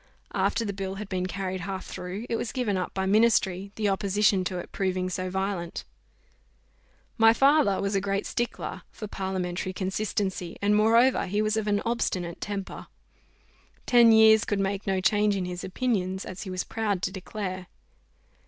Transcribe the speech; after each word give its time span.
After 0.33 0.65
the 0.65 0.73
bill 0.73 0.95
had 0.95 1.09
been 1.09 1.27
carried 1.27 1.61
half 1.61 1.85
through, 1.85 2.25
it 2.27 2.35
was 2.35 2.51
given 2.51 2.75
up 2.75 2.91
by 2.95 3.05
ministry, 3.05 3.71
the 3.75 3.87
opposition 3.87 4.43
to 4.45 4.57
it 4.57 4.71
proving 4.71 5.11
so 5.11 5.29
violent. 5.29 5.85
My 7.19 7.33
father 7.33 7.79
was 7.79 7.93
a 7.93 8.01
great 8.01 8.25
stickler 8.25 8.81
for 8.89 9.05
parliamentary 9.07 9.73
consistency, 9.73 10.57
and 10.59 10.75
moreover 10.75 11.27
he 11.27 11.39
was 11.39 11.55
of 11.55 11.67
an 11.67 11.83
obstinate 11.85 12.41
temper. 12.41 12.87
Ten 13.85 14.11
years 14.11 14.43
could 14.43 14.59
make 14.59 14.87
no 14.87 15.01
change 15.01 15.35
in 15.35 15.45
his 15.45 15.63
opinions, 15.63 16.25
as 16.25 16.41
he 16.41 16.49
was 16.49 16.63
proud 16.63 17.03
to 17.03 17.11
declare. 17.11 17.67